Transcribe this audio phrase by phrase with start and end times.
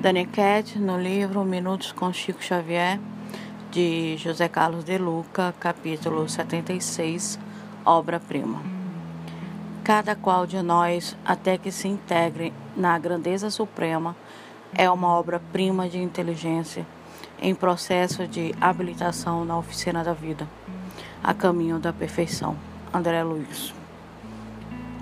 [0.00, 3.00] Daniquete, no livro Minutos com Chico Xavier,
[3.68, 7.36] de José Carlos de Luca, capítulo 76,
[7.84, 8.62] obra-prima.
[9.82, 14.14] Cada qual de nós, até que se integre na grandeza suprema,
[14.72, 16.86] é uma obra-prima de inteligência
[17.42, 20.46] em processo de habilitação na oficina da vida,
[21.24, 22.56] a caminho da perfeição.
[22.94, 23.74] André Luiz.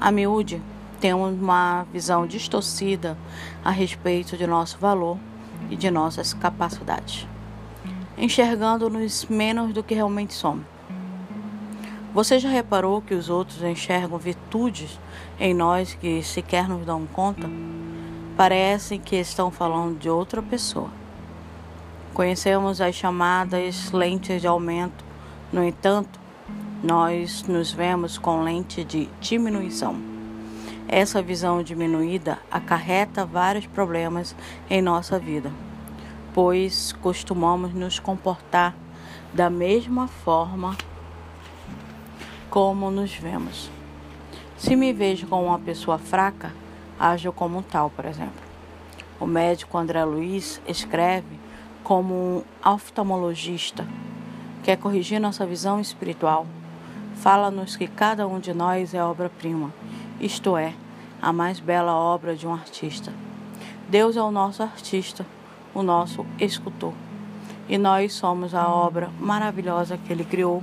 [0.00, 0.62] A miúde,
[1.00, 3.16] temos uma visão distorcida
[3.64, 5.18] a respeito de nosso valor
[5.70, 7.26] e de nossas capacidades,
[8.16, 10.64] enxergando-nos menos do que realmente somos.
[12.12, 14.98] Você já reparou que os outros enxergam virtudes
[15.38, 17.48] em nós que sequer nos dão conta?
[18.36, 20.90] Parece que estão falando de outra pessoa.
[22.14, 25.04] Conhecemos as chamadas lentes de aumento,
[25.52, 26.18] no entanto,
[26.82, 30.17] nós nos vemos com lente de diminuição.
[30.88, 34.34] Essa visão diminuída acarreta vários problemas
[34.70, 35.52] em nossa vida,
[36.32, 38.74] pois costumamos nos comportar
[39.34, 40.74] da mesma forma
[42.48, 43.70] como nos vemos.
[44.56, 46.54] Se me vejo como uma pessoa fraca,
[46.98, 48.48] ajo como tal, por exemplo.
[49.20, 51.38] O médico André Luiz escreve
[51.84, 53.86] como um oftalmologista,
[54.62, 56.46] quer corrigir nossa visão espiritual
[57.18, 59.72] fala-nos que cada um de nós é obra-prima,
[60.20, 60.74] isto é,
[61.20, 63.12] a mais bela obra de um artista.
[63.88, 65.26] Deus é o nosso artista,
[65.74, 66.92] o nosso escultor.
[67.68, 70.62] E nós somos a obra maravilhosa que ele criou.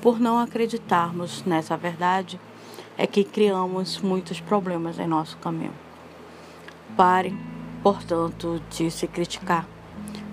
[0.00, 2.38] Por não acreditarmos nessa verdade,
[2.96, 5.74] é que criamos muitos problemas em nosso caminho.
[6.96, 7.36] Pare,
[7.82, 9.66] portanto, de se criticar.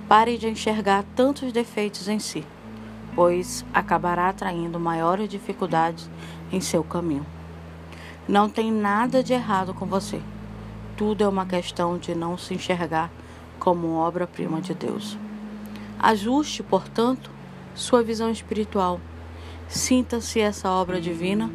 [0.08, 2.46] Pare de enxergar tantos defeitos em si
[3.16, 6.10] pois acabará atraindo maiores dificuldades
[6.52, 7.26] em seu caminho.
[8.28, 10.22] Não tem nada de errado com você.
[10.96, 13.12] Tudo é uma questão de não se enxergar
[13.60, 15.18] como obra-prima de Deus.
[16.00, 17.30] Ajuste, portanto,
[17.76, 19.00] sua visão espiritual.
[19.68, 21.50] Sinta-se essa obra divina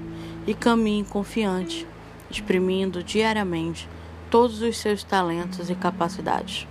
[0.46, 1.86] e caminhe confiante,
[2.30, 3.88] exprimindo diariamente
[4.30, 6.66] todos os seus talentos e capacidades.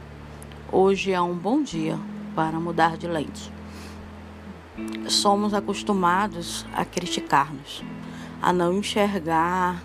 [0.71, 1.97] Hoje é um bom dia
[2.35, 3.57] para mudar de lente
[5.07, 7.83] somos acostumados a criticar-nos,
[8.41, 9.81] a não enxergar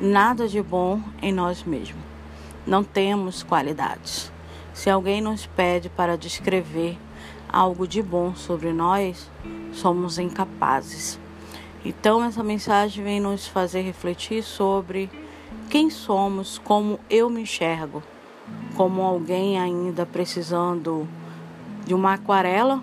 [0.00, 2.02] nada de bom em nós mesmos.
[2.66, 4.32] Não temos qualidades.
[4.72, 6.98] Se alguém nos pede para descrever
[7.48, 9.30] algo de bom sobre nós,
[9.72, 11.18] somos incapazes.
[11.84, 15.10] Então, essa mensagem vem nos fazer refletir sobre
[15.70, 18.02] quem somos, como eu me enxergo,
[18.76, 21.06] como alguém ainda precisando
[21.84, 22.82] de uma aquarela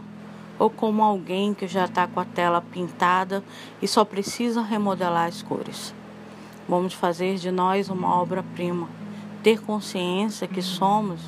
[0.58, 3.44] ou como alguém que já está com a tela pintada
[3.82, 5.94] e só precisa remodelar as cores.
[6.68, 8.88] Vamos fazer de nós uma obra-prima,
[9.44, 11.20] ter consciência que somos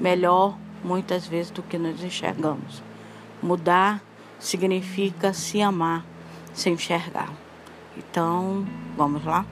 [0.00, 2.82] melhor muitas vezes do que nos enxergamos.
[3.42, 4.02] Mudar
[4.38, 6.04] significa se amar,
[6.52, 7.32] se enxergar.
[7.96, 8.64] Então,
[8.96, 9.46] vamos lá?